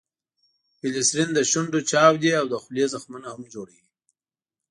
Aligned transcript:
ګلیسرین 0.81 1.29
دشونډو 1.33 1.79
چاودي 1.89 2.31
او 2.39 2.45
دخولې 2.53 2.85
زخمونه 2.93 3.27
هم 3.35 3.41
جوړوي. 3.53 3.83